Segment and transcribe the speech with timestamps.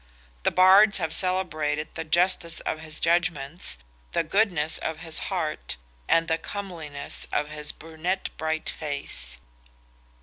[0.41, 3.77] The Bards have celebrated the justice of his judgments,
[4.13, 5.77] the goodness of his heart,
[6.09, 9.37] and the comeliness of his "brunette bright face."